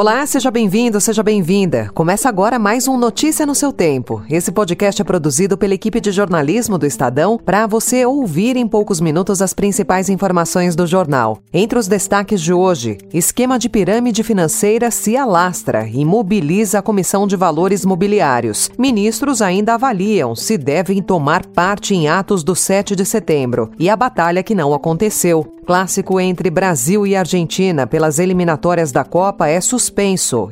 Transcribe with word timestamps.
Olá, 0.00 0.24
seja 0.24 0.50
bem-vindo, 0.50 0.98
seja 0.98 1.22
bem-vinda. 1.22 1.90
Começa 1.92 2.26
agora 2.26 2.58
mais 2.58 2.88
um 2.88 2.96
Notícia 2.96 3.44
no 3.44 3.54
seu 3.54 3.70
tempo. 3.70 4.22
Esse 4.30 4.50
podcast 4.50 5.02
é 5.02 5.04
produzido 5.04 5.58
pela 5.58 5.74
equipe 5.74 6.00
de 6.00 6.10
jornalismo 6.10 6.78
do 6.78 6.86
Estadão 6.86 7.36
para 7.36 7.66
você 7.66 8.06
ouvir 8.06 8.56
em 8.56 8.66
poucos 8.66 8.98
minutos 8.98 9.42
as 9.42 9.52
principais 9.52 10.08
informações 10.08 10.74
do 10.74 10.86
jornal. 10.86 11.42
Entre 11.52 11.78
os 11.78 11.86
destaques 11.86 12.40
de 12.40 12.50
hoje, 12.50 12.96
esquema 13.12 13.58
de 13.58 13.68
pirâmide 13.68 14.22
financeira 14.22 14.90
se 14.90 15.18
alastra 15.18 15.86
e 15.86 16.02
mobiliza 16.02 16.78
a 16.78 16.82
Comissão 16.82 17.26
de 17.26 17.36
Valores 17.36 17.84
Mobiliários. 17.84 18.70
Ministros 18.78 19.42
ainda 19.42 19.74
avaliam 19.74 20.34
se 20.34 20.56
devem 20.56 21.02
tomar 21.02 21.44
parte 21.44 21.94
em 21.94 22.08
atos 22.08 22.42
do 22.42 22.56
7 22.56 22.96
de 22.96 23.04
setembro 23.04 23.70
e 23.78 23.90
a 23.90 23.96
batalha 23.96 24.42
que 24.42 24.54
não 24.54 24.72
aconteceu. 24.72 25.46
Clássico 25.66 26.18
entre 26.18 26.50
Brasil 26.50 27.06
e 27.06 27.14
Argentina 27.14 27.86
pelas 27.86 28.18
eliminatórias 28.18 28.90
da 28.90 29.04
Copa 29.04 29.46
é 29.46 29.60
suspenso 29.60 29.89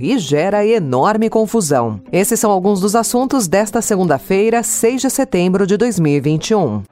e 0.01 0.19
gera 0.19 0.67
enorme 0.67 1.31
confusão. 1.31 2.01
Esses 2.13 2.39
são 2.39 2.51
alguns 2.51 2.81
dos 2.81 2.95
assuntos 2.95 3.49
desta 3.49 3.81
segunda-feira, 3.81 4.63
6 4.63 5.03
de 5.03 5.11
setembro 5.11 5.67
de 5.67 5.77
2021. 5.77 6.83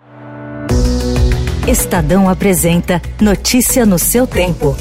Estadão 1.68 2.28
apresenta 2.28 3.02
Notícia 3.20 3.84
no 3.84 3.98
seu 3.98 4.26
tempo. 4.26 4.74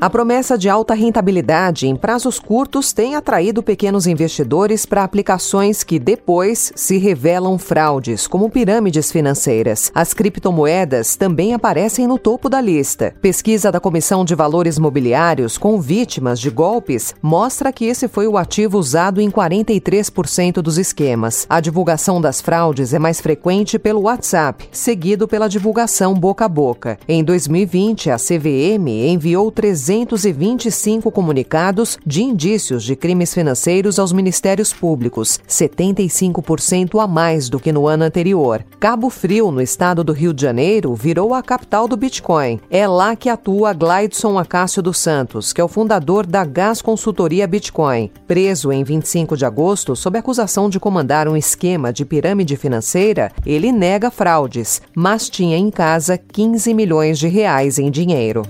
A 0.00 0.08
promessa 0.08 0.56
de 0.56 0.66
alta 0.66 0.94
rentabilidade 0.94 1.86
em 1.86 1.94
prazos 1.94 2.38
curtos 2.38 2.90
tem 2.90 3.16
atraído 3.16 3.62
pequenos 3.62 4.06
investidores 4.06 4.86
para 4.86 5.04
aplicações 5.04 5.84
que 5.84 5.98
depois 5.98 6.72
se 6.74 6.96
revelam 6.96 7.58
fraudes, 7.58 8.26
como 8.26 8.48
pirâmides 8.48 9.12
financeiras. 9.12 9.92
As 9.94 10.14
criptomoedas 10.14 11.16
também 11.16 11.52
aparecem 11.52 12.06
no 12.06 12.18
topo 12.18 12.48
da 12.48 12.62
lista. 12.62 13.14
Pesquisa 13.20 13.70
da 13.70 13.78
Comissão 13.78 14.24
de 14.24 14.34
Valores 14.34 14.78
Mobiliários 14.78 15.58
com 15.58 15.78
vítimas 15.78 16.40
de 16.40 16.48
golpes 16.48 17.14
mostra 17.20 17.70
que 17.70 17.84
esse 17.84 18.08
foi 18.08 18.26
o 18.26 18.38
ativo 18.38 18.78
usado 18.78 19.20
em 19.20 19.30
43% 19.30 20.62
dos 20.62 20.78
esquemas. 20.78 21.44
A 21.46 21.60
divulgação 21.60 22.22
das 22.22 22.40
fraudes 22.40 22.94
é 22.94 22.98
mais 22.98 23.20
frequente 23.20 23.78
pelo 23.78 24.04
WhatsApp, 24.04 24.66
seguido 24.72 25.28
pela 25.28 25.46
divulgação 25.46 26.14
boca 26.14 26.46
a 26.46 26.48
boca. 26.48 26.98
Em 27.06 27.22
2020, 27.22 28.08
a 28.08 28.16
CVM 28.16 28.88
enviou 28.88 29.52
300 29.52 29.89
325 29.90 31.10
comunicados 31.10 31.98
de 32.06 32.22
indícios 32.22 32.84
de 32.84 32.94
crimes 32.94 33.34
financeiros 33.34 33.98
aos 33.98 34.12
ministérios 34.12 34.72
públicos, 34.72 35.40
75% 35.48 37.02
a 37.02 37.08
mais 37.08 37.48
do 37.48 37.58
que 37.58 37.72
no 37.72 37.88
ano 37.88 38.04
anterior. 38.04 38.64
Cabo 38.78 39.10
Frio, 39.10 39.50
no 39.50 39.60
estado 39.60 40.04
do 40.04 40.12
Rio 40.12 40.32
de 40.32 40.42
Janeiro, 40.42 40.94
virou 40.94 41.34
a 41.34 41.42
capital 41.42 41.88
do 41.88 41.96
Bitcoin. 41.96 42.60
É 42.70 42.86
lá 42.86 43.16
que 43.16 43.28
atua 43.28 43.72
Glidson 43.72 44.38
Acácio 44.38 44.80
dos 44.80 44.96
Santos, 44.96 45.52
que 45.52 45.60
é 45.60 45.64
o 45.64 45.68
fundador 45.68 46.24
da 46.24 46.44
Gas 46.44 46.80
Consultoria 46.80 47.48
Bitcoin. 47.48 48.12
Preso 48.28 48.70
em 48.70 48.84
25 48.84 49.36
de 49.36 49.44
agosto 49.44 49.96
sob 49.96 50.16
acusação 50.16 50.70
de 50.70 50.78
comandar 50.78 51.26
um 51.26 51.36
esquema 51.36 51.92
de 51.92 52.04
pirâmide 52.04 52.56
financeira, 52.56 53.32
ele 53.44 53.72
nega 53.72 54.08
fraudes, 54.08 54.80
mas 54.94 55.28
tinha 55.28 55.56
em 55.56 55.68
casa 55.68 56.16
15 56.16 56.72
milhões 56.74 57.18
de 57.18 57.26
reais 57.26 57.76
em 57.76 57.90
dinheiro. 57.90 58.42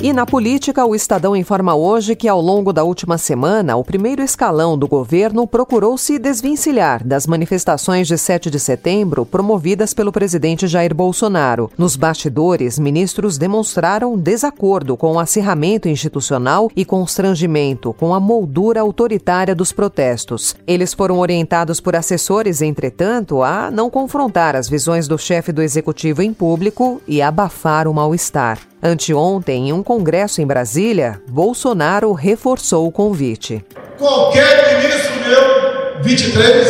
E 0.00 0.12
na 0.12 0.24
política, 0.24 0.86
o 0.86 0.94
Estadão 0.94 1.34
informa 1.34 1.74
hoje 1.74 2.14
que, 2.14 2.28
ao 2.28 2.40
longo 2.40 2.72
da 2.72 2.84
última 2.84 3.18
semana, 3.18 3.76
o 3.76 3.82
primeiro 3.82 4.22
escalão 4.22 4.78
do 4.78 4.86
governo 4.86 5.44
procurou 5.44 5.98
se 5.98 6.20
desvencilhar 6.20 7.04
das 7.04 7.26
manifestações 7.26 8.06
de 8.06 8.16
7 8.16 8.48
de 8.48 8.60
setembro 8.60 9.26
promovidas 9.26 9.92
pelo 9.92 10.12
presidente 10.12 10.68
Jair 10.68 10.94
Bolsonaro. 10.94 11.68
Nos 11.76 11.96
bastidores, 11.96 12.78
ministros 12.78 13.36
demonstraram 13.36 14.16
desacordo 14.16 14.96
com 14.96 15.14
o 15.14 15.18
acirramento 15.18 15.88
institucional 15.88 16.70
e 16.76 16.84
constrangimento 16.84 17.92
com 17.92 18.14
a 18.14 18.20
moldura 18.20 18.80
autoritária 18.80 19.52
dos 19.52 19.72
protestos. 19.72 20.54
Eles 20.64 20.94
foram 20.94 21.18
orientados 21.18 21.80
por 21.80 21.96
assessores, 21.96 22.62
entretanto, 22.62 23.42
a 23.42 23.68
não 23.68 23.90
confrontar 23.90 24.54
as 24.54 24.68
visões 24.68 25.08
do 25.08 25.18
chefe 25.18 25.50
do 25.50 25.60
executivo 25.60 26.22
em 26.22 26.32
público 26.32 27.02
e 27.04 27.20
abafar 27.20 27.88
o 27.88 27.92
mal-estar. 27.92 28.67
Anteontem, 28.82 29.68
em 29.68 29.72
um 29.72 29.82
congresso 29.82 30.40
em 30.40 30.46
Brasília, 30.46 31.20
Bolsonaro 31.28 32.12
reforçou 32.12 32.86
o 32.86 32.92
convite. 32.92 33.64
Qualquer 33.98 34.80
ministro 34.80 35.14
meu, 35.26 36.02
23, 36.02 36.68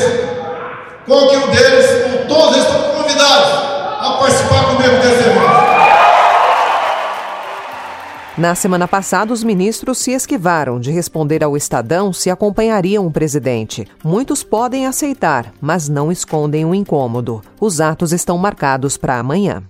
qualquer 1.06 1.38
um 1.38 1.50
deles, 1.50 1.86
ou 2.12 2.26
todos 2.26 2.56
eles 2.56 2.66
estão 2.66 2.82
convidados 2.94 3.52
a 4.00 4.16
participar 4.18 4.64
comigo 4.66 4.94
desse 5.02 5.28
evento. 5.28 5.68
Na 8.38 8.54
semana 8.54 8.86
passada, 8.86 9.32
os 9.32 9.42
ministros 9.42 9.98
se 9.98 10.12
esquivaram 10.12 10.78
de 10.78 10.92
responder 10.92 11.42
ao 11.42 11.56
Estadão 11.56 12.12
se 12.12 12.30
acompanhariam 12.30 13.04
o 13.04 13.10
presidente. 13.10 13.84
Muitos 14.02 14.44
podem 14.44 14.86
aceitar, 14.86 15.52
mas 15.60 15.88
não 15.88 16.12
escondem 16.12 16.64
o 16.64 16.72
incômodo. 16.72 17.42
Os 17.60 17.80
atos 17.80 18.12
estão 18.12 18.38
marcados 18.38 18.96
para 18.96 19.18
amanhã. 19.18 19.64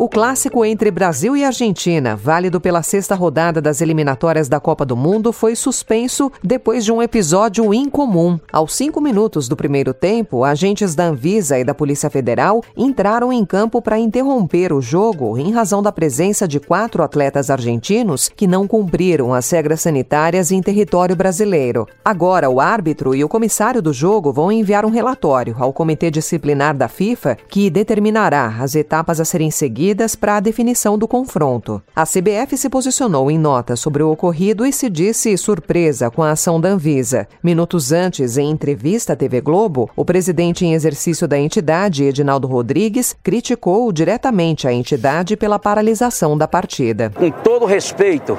O 0.00 0.08
clássico 0.08 0.64
entre 0.64 0.92
Brasil 0.92 1.36
e 1.36 1.44
Argentina, 1.44 2.14
válido 2.14 2.60
pela 2.60 2.84
sexta 2.84 3.16
rodada 3.16 3.60
das 3.60 3.80
eliminatórias 3.80 4.48
da 4.48 4.60
Copa 4.60 4.86
do 4.86 4.96
Mundo, 4.96 5.32
foi 5.32 5.56
suspenso 5.56 6.30
depois 6.40 6.84
de 6.84 6.92
um 6.92 7.02
episódio 7.02 7.74
incomum. 7.74 8.38
Aos 8.52 8.76
cinco 8.76 9.00
minutos 9.00 9.48
do 9.48 9.56
primeiro 9.56 9.92
tempo, 9.92 10.44
agentes 10.44 10.94
da 10.94 11.06
Anvisa 11.06 11.58
e 11.58 11.64
da 11.64 11.74
Polícia 11.74 12.08
Federal 12.08 12.62
entraram 12.76 13.32
em 13.32 13.44
campo 13.44 13.82
para 13.82 13.98
interromper 13.98 14.72
o 14.72 14.80
jogo 14.80 15.36
em 15.36 15.50
razão 15.50 15.82
da 15.82 15.90
presença 15.90 16.46
de 16.46 16.60
quatro 16.60 17.02
atletas 17.02 17.50
argentinos 17.50 18.28
que 18.28 18.46
não 18.46 18.68
cumpriram 18.68 19.34
as 19.34 19.50
regras 19.50 19.80
sanitárias 19.80 20.52
em 20.52 20.62
território 20.62 21.16
brasileiro. 21.16 21.88
Agora, 22.04 22.48
o 22.48 22.60
árbitro 22.60 23.16
e 23.16 23.24
o 23.24 23.28
comissário 23.28 23.82
do 23.82 23.92
jogo 23.92 24.32
vão 24.32 24.52
enviar 24.52 24.84
um 24.86 24.90
relatório 24.90 25.56
ao 25.58 25.72
Comitê 25.72 26.08
Disciplinar 26.08 26.76
da 26.76 26.86
FIFA 26.86 27.36
que 27.48 27.68
determinará 27.68 28.58
as 28.60 28.76
etapas 28.76 29.18
a 29.18 29.24
serem 29.24 29.50
seguidas 29.50 29.87
para 30.18 30.36
a 30.36 30.40
definição 30.40 30.98
do 30.98 31.08
confronto. 31.08 31.82
A 31.94 32.04
CBF 32.04 32.56
se 32.56 32.68
posicionou 32.68 33.30
em 33.30 33.38
nota 33.38 33.76
sobre 33.76 34.02
o 34.02 34.10
ocorrido 34.10 34.66
e 34.66 34.72
se 34.72 34.88
disse 34.88 35.36
surpresa 35.36 36.10
com 36.10 36.22
a 36.22 36.30
ação 36.30 36.60
da 36.60 36.70
Anvisa. 36.70 37.26
Minutos 37.42 37.92
antes, 37.92 38.36
em 38.36 38.50
entrevista 38.50 39.12
à 39.12 39.16
TV 39.16 39.40
Globo, 39.40 39.90
o 39.96 40.04
presidente 40.04 40.64
em 40.64 40.74
exercício 40.74 41.26
da 41.26 41.38
entidade, 41.38 42.04
Edinaldo 42.04 42.46
Rodrigues, 42.46 43.16
criticou 43.22 43.90
diretamente 43.92 44.66
a 44.66 44.72
entidade 44.72 45.36
pela 45.36 45.58
paralisação 45.58 46.36
da 46.36 46.48
partida. 46.48 47.10
Com 47.14 47.30
todo 47.30 47.66
respeito 47.66 48.36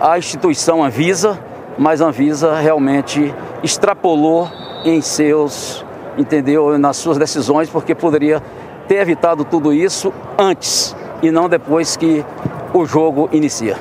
à 0.00 0.18
instituição 0.18 0.82
Anvisa, 0.82 1.38
mas 1.78 2.00
a 2.00 2.06
Anvisa 2.06 2.54
realmente 2.58 3.34
extrapolou 3.62 4.48
em 4.84 5.00
seus, 5.00 5.84
entendeu, 6.18 6.78
nas 6.78 6.96
suas 6.96 7.16
decisões, 7.16 7.68
porque 7.70 7.94
poderia 7.94 8.42
ter 8.92 8.98
evitado 8.98 9.42
tudo 9.42 9.72
isso 9.72 10.12
antes 10.38 10.94
e 11.22 11.30
não 11.30 11.48
depois 11.48 11.96
que 11.96 12.22
o 12.74 12.84
jogo 12.84 13.26
inicia. 13.32 13.78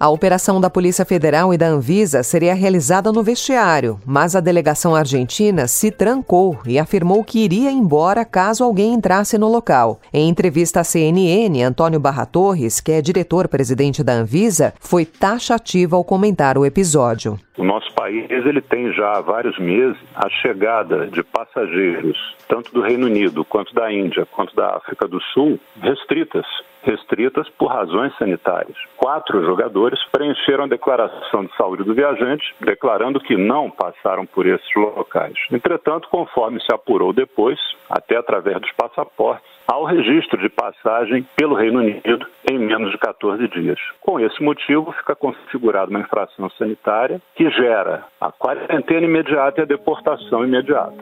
A 0.00 0.08
operação 0.08 0.58
da 0.58 0.70
Polícia 0.70 1.04
Federal 1.04 1.52
e 1.52 1.58
da 1.58 1.66
Anvisa 1.66 2.22
seria 2.22 2.54
realizada 2.54 3.12
no 3.12 3.22
vestiário, 3.22 4.00
mas 4.06 4.34
a 4.34 4.40
delegação 4.40 4.94
argentina 4.94 5.68
se 5.68 5.90
trancou 5.90 6.58
e 6.66 6.78
afirmou 6.78 7.22
que 7.22 7.40
iria 7.40 7.70
embora 7.70 8.24
caso 8.24 8.64
alguém 8.64 8.94
entrasse 8.94 9.36
no 9.36 9.48
local. 9.48 10.00
Em 10.12 10.30
entrevista 10.30 10.80
à 10.80 10.84
CNN, 10.84 11.62
Antônio 11.62 12.00
Barra 12.00 12.24
Torres, 12.24 12.80
que 12.80 12.92
é 12.92 13.02
diretor-presidente 13.02 14.02
da 14.02 14.14
Anvisa, 14.14 14.72
foi 14.80 15.04
taxativo 15.04 15.94
ao 15.94 16.04
comentar 16.04 16.56
o 16.56 16.64
episódio. 16.64 17.38
O 17.56 17.64
nosso 17.64 17.92
país 17.94 18.28
ele 18.30 18.60
tem 18.60 18.92
já 18.92 19.12
há 19.12 19.20
vários 19.20 19.58
meses 19.58 19.96
a 20.14 20.28
chegada 20.28 21.06
de 21.06 21.22
passageiros, 21.22 22.18
tanto 22.48 22.72
do 22.72 22.80
Reino 22.80 23.06
Unido, 23.06 23.44
quanto 23.44 23.72
da 23.74 23.92
Índia, 23.92 24.26
quanto 24.26 24.54
da 24.56 24.76
África 24.76 25.06
do 25.06 25.20
Sul, 25.20 25.58
restritas 25.80 26.46
restritas 26.84 27.48
por 27.58 27.68
razões 27.68 28.16
sanitárias. 28.18 28.76
Quatro 28.96 29.42
jogadores 29.44 29.98
preencheram 30.12 30.64
a 30.64 30.68
declaração 30.68 31.44
de 31.44 31.56
saúde 31.56 31.82
do 31.82 31.94
viajante, 31.94 32.54
declarando 32.60 33.20
que 33.20 33.36
não 33.36 33.70
passaram 33.70 34.26
por 34.26 34.46
esses 34.46 34.74
locais. 34.76 35.34
Entretanto, 35.50 36.08
conforme 36.10 36.60
se 36.60 36.72
apurou 36.72 37.12
depois, 37.12 37.58
até 37.88 38.16
através 38.16 38.60
dos 38.60 38.70
passaportes, 38.72 39.48
há 39.66 39.78
o 39.78 39.84
registro 39.84 40.40
de 40.40 40.48
passagem 40.48 41.26
pelo 41.34 41.54
Reino 41.54 41.80
Unido 41.80 42.26
em 42.54 42.58
menos 42.58 42.90
de 42.90 42.98
14 42.98 43.46
dias. 43.48 43.78
Com 44.00 44.18
esse 44.20 44.42
motivo, 44.42 44.92
fica 44.92 45.14
configurada 45.14 45.90
uma 45.90 46.00
infração 46.00 46.48
sanitária 46.50 47.20
que 47.34 47.50
gera 47.50 48.04
a 48.20 48.30
quarentena 48.30 49.06
imediata 49.06 49.60
e 49.60 49.62
a 49.62 49.66
deportação 49.66 50.44
imediata. 50.44 50.96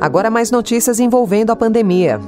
Agora 0.00 0.30
mais 0.30 0.50
notícias 0.50 1.00
envolvendo 1.00 1.50
a 1.50 1.56
pandemia. 1.56 2.20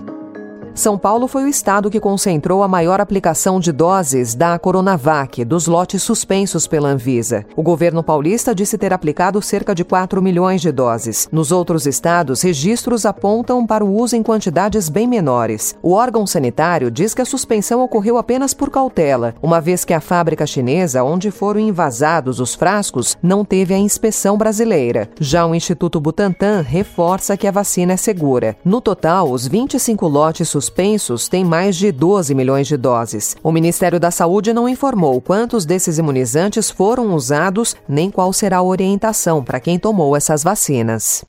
São 0.81 0.97
Paulo 0.97 1.29
foi 1.29 1.44
o 1.44 1.47
estado 1.47 1.91
que 1.91 2.00
concentrou 2.00 2.62
a 2.62 2.69
maior 2.69 3.03
aplicação 3.03 3.61
de 3.61 3.71
doses 3.71 4.35
da 4.35 4.59
Coronavac, 4.59 5.44
dos 5.44 5.67
lotes 5.67 6.03
suspensos 6.03 6.67
pela 6.67 6.88
Anvisa. 6.88 7.44
O 7.55 7.62
governo 7.62 8.03
paulista 8.03 8.55
disse 8.55 8.79
ter 8.79 8.91
aplicado 8.91 9.43
cerca 9.43 9.75
de 9.75 9.85
4 9.85 10.23
milhões 10.23 10.62
de 10.62 10.73
doses. 10.73 11.29
Nos 11.31 11.53
outros 11.53 11.85
estados, 11.85 12.41
registros 12.41 13.05
apontam 13.05 13.67
para 13.67 13.85
o 13.85 13.94
uso 13.94 14.17
em 14.17 14.23
quantidades 14.23 14.88
bem 14.88 15.06
menores. 15.06 15.77
O 15.82 15.93
órgão 15.93 16.27
sanitário 16.27 16.91
diz 16.91 17.12
que 17.12 17.21
a 17.21 17.26
suspensão 17.26 17.83
ocorreu 17.83 18.17
apenas 18.17 18.55
por 18.55 18.71
cautela, 18.71 19.35
uma 19.43 19.61
vez 19.61 19.85
que 19.85 19.93
a 19.93 20.00
fábrica 20.00 20.47
chinesa, 20.47 21.05
onde 21.05 21.31
foram 21.31 21.61
invasados 21.61 22.41
os 22.41 22.55
frascos, 22.55 23.19
não 23.23 23.44
teve 23.44 23.75
a 23.75 23.79
inspeção 23.79 24.38
brasileira. 24.38 25.11
Já 25.21 25.44
o 25.44 25.55
Instituto 25.55 26.00
Butantan 26.00 26.62
reforça 26.62 27.37
que 27.37 27.47
a 27.47 27.50
vacina 27.50 27.93
é 27.93 27.99
segura. 27.99 28.56
No 28.65 28.81
total, 28.81 29.31
os 29.31 29.47
25 29.47 30.09
lotes 30.09 30.49
suspensos 30.49 30.70
suspensos 30.71 31.29
têm 31.29 31.45
mais 31.45 31.77
de 31.77 31.91
12 31.91 32.33
milhões 32.33 32.69
de 32.69 32.77
doses. 32.77 33.37
O 33.43 33.51
Ministério 33.51 33.99
da 33.99 34.11
Saúde 34.11 34.53
não 34.53 34.69
informou 34.69 35.21
quantos 35.21 35.67
desses 35.67 35.99
imunizantes 35.99 36.71
foram 36.71 37.13
usados, 37.13 37.75
nem 37.89 38.09
qual 38.11 38.33
será 38.33 38.59
a 38.59 38.63
orientação 38.63 39.43
para 39.43 39.59
quem 39.59 39.79
tomou 39.79 40.17
essas 40.17 40.45
vacinas. 40.45 41.25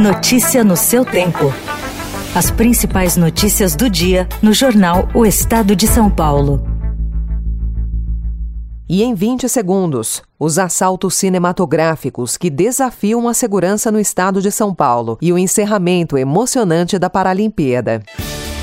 Notícia 0.00 0.64
no 0.64 0.76
seu 0.76 1.04
tempo. 1.04 1.52
As 2.34 2.50
principais 2.50 3.16
notícias 3.16 3.76
do 3.76 3.88
dia 3.88 4.28
no 4.42 4.52
jornal 4.52 5.08
O 5.14 5.24
Estado 5.24 5.76
de 5.76 5.86
São 5.86 6.10
Paulo. 6.10 6.60
E 8.88 9.04
em 9.04 9.14
20 9.14 9.48
segundos, 9.48 10.20
os 10.36 10.58
assaltos 10.58 11.14
cinematográficos 11.14 12.36
que 12.36 12.50
desafiam 12.50 13.28
a 13.28 13.34
segurança 13.34 13.92
no 13.92 14.00
estado 14.00 14.42
de 14.42 14.50
São 14.50 14.74
Paulo 14.74 15.16
e 15.22 15.32
o 15.32 15.38
encerramento 15.38 16.18
emocionante 16.18 16.98
da 16.98 17.08
Paralimpíada. 17.08 18.02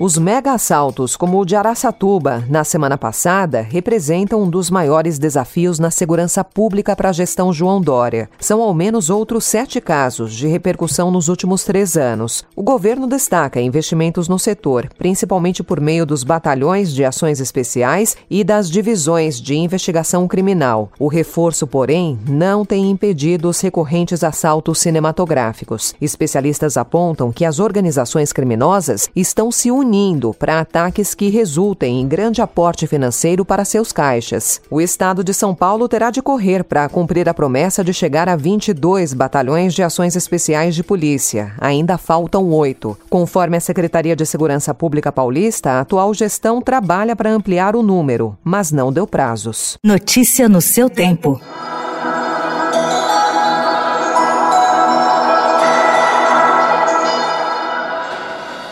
Os 0.00 0.16
mega 0.16 0.52
assaltos, 0.52 1.16
como 1.16 1.40
o 1.40 1.44
de 1.44 1.56
Araçatuba, 1.56 2.44
na 2.48 2.62
semana 2.62 2.96
passada, 2.96 3.62
representam 3.62 4.44
um 4.44 4.48
dos 4.48 4.70
maiores 4.70 5.18
desafios 5.18 5.80
na 5.80 5.90
segurança 5.90 6.44
pública 6.44 6.94
para 6.94 7.08
a 7.08 7.12
gestão 7.12 7.52
João 7.52 7.80
Dória. 7.80 8.30
São 8.38 8.62
ao 8.62 8.72
menos 8.72 9.10
outros 9.10 9.44
sete 9.44 9.80
casos 9.80 10.34
de 10.34 10.46
repercussão 10.46 11.10
nos 11.10 11.26
últimos 11.26 11.64
três 11.64 11.96
anos. 11.96 12.44
O 12.54 12.62
governo 12.62 13.08
destaca 13.08 13.60
investimentos 13.60 14.28
no 14.28 14.38
setor, 14.38 14.88
principalmente 14.96 15.64
por 15.64 15.80
meio 15.80 16.06
dos 16.06 16.22
batalhões 16.22 16.94
de 16.94 17.04
ações 17.04 17.40
especiais 17.40 18.16
e 18.30 18.44
das 18.44 18.70
divisões 18.70 19.40
de 19.40 19.56
investigação 19.56 20.28
criminal. 20.28 20.92
O 20.96 21.08
reforço, 21.08 21.66
porém, 21.66 22.16
não 22.28 22.64
tem 22.64 22.88
impedido 22.88 23.48
os 23.48 23.60
recorrentes 23.60 24.22
assaltos 24.22 24.78
cinematográficos. 24.78 25.92
Especialistas 26.00 26.76
apontam 26.76 27.32
que 27.32 27.44
as 27.44 27.58
organizações 27.58 28.32
criminosas 28.32 29.10
estão 29.16 29.50
se 29.50 29.72
unindo 29.72 29.87
unindo 29.88 30.34
para 30.34 30.60
ataques 30.60 31.14
que 31.14 31.30
resultem 31.30 32.00
em 32.00 32.06
grande 32.06 32.42
aporte 32.42 32.86
financeiro 32.86 33.42
para 33.42 33.64
seus 33.64 33.90
caixas. 33.90 34.60
O 34.70 34.82
estado 34.82 35.24
de 35.24 35.32
São 35.32 35.54
Paulo 35.54 35.88
terá 35.88 36.10
de 36.10 36.20
correr 36.20 36.62
para 36.62 36.88
cumprir 36.90 37.26
a 37.26 37.32
promessa 37.32 37.82
de 37.82 37.94
chegar 37.94 38.28
a 38.28 38.36
22 38.36 39.14
batalhões 39.14 39.72
de 39.72 39.82
ações 39.82 40.14
especiais 40.14 40.74
de 40.74 40.84
polícia. 40.84 41.52
Ainda 41.58 41.96
faltam 41.96 42.50
oito. 42.50 42.98
Conforme 43.08 43.56
a 43.56 43.60
Secretaria 43.60 44.14
de 44.14 44.26
Segurança 44.26 44.74
Pública 44.74 45.10
Paulista, 45.10 45.70
a 45.70 45.80
atual 45.80 46.12
gestão 46.12 46.60
trabalha 46.60 47.16
para 47.16 47.30
ampliar 47.30 47.74
o 47.74 47.82
número, 47.82 48.36
mas 48.44 48.70
não 48.70 48.92
deu 48.92 49.06
prazos. 49.06 49.78
Notícia 49.82 50.48
no 50.48 50.60
seu 50.60 50.90
tempo. 50.90 51.40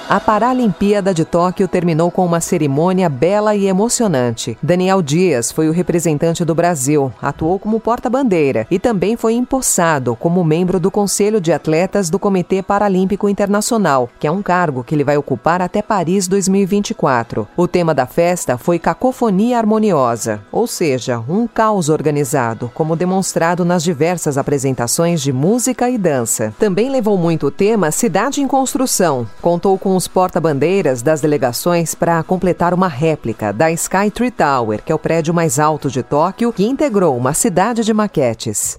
A 0.08 0.20
Paralimpíada 0.20 1.12
de 1.12 1.24
Tóquio 1.24 1.66
terminou 1.66 2.12
com 2.12 2.24
uma 2.24 2.40
cerimônia 2.40 3.08
bela 3.08 3.56
e 3.56 3.66
emocionante. 3.66 4.56
Daniel 4.62 5.02
Dias 5.02 5.50
foi 5.50 5.68
o 5.68 5.72
representante 5.72 6.44
do 6.44 6.54
Brasil, 6.54 7.12
atuou 7.20 7.58
como 7.58 7.80
porta-bandeira 7.80 8.68
e 8.70 8.78
também 8.78 9.16
foi 9.16 9.34
empossado 9.34 10.14
como 10.14 10.44
membro 10.44 10.78
do 10.78 10.92
Conselho 10.92 11.40
de 11.40 11.52
Atletas 11.52 12.08
do 12.08 12.20
Comitê 12.20 12.62
Paralímpico 12.62 13.28
Internacional, 13.28 14.08
que 14.20 14.28
é 14.28 14.30
um 14.30 14.42
cargo 14.42 14.84
que 14.84 14.94
ele 14.94 15.02
vai 15.02 15.16
ocupar 15.16 15.60
até 15.60 15.82
Paris 15.82 16.28
2024. 16.28 17.48
O 17.56 17.66
tema 17.66 17.92
da 17.92 18.06
festa 18.06 18.56
foi 18.56 18.78
Cacofonia 18.78 19.58
Harmoniosa, 19.58 20.40
ou 20.52 20.68
seja, 20.68 21.18
um 21.28 21.48
caos 21.48 21.88
organizado, 21.88 22.70
como 22.72 22.94
demonstrado 22.94 23.64
nas 23.64 23.82
diversas 23.82 24.38
apresentações 24.38 25.20
de 25.20 25.32
música 25.32 25.90
e 25.90 25.98
dança. 25.98 26.54
Também 26.60 26.90
levou 26.90 27.18
muito 27.18 27.48
o 27.48 27.50
tema 27.50 27.90
Cidade 27.90 28.40
em 28.40 28.46
Construção, 28.46 29.26
contou 29.42 29.76
com 29.76 29.95
os 29.96 30.06
porta-bandeiras 30.06 31.02
das 31.02 31.20
delegações 31.20 31.94
para 31.94 32.22
completar 32.22 32.72
uma 32.74 32.88
réplica 32.88 33.52
da 33.52 33.72
Sky 33.72 34.10
Tree 34.12 34.30
Tower, 34.30 34.82
que 34.82 34.92
é 34.92 34.94
o 34.94 34.98
prédio 34.98 35.34
mais 35.34 35.58
alto 35.58 35.90
de 35.90 36.02
Tóquio, 36.02 36.52
que 36.52 36.66
integrou 36.66 37.16
uma 37.16 37.34
cidade 37.34 37.82
de 37.82 37.92
maquetes. 37.92 38.78